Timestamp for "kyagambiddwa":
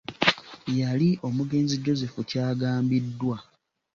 2.29-3.35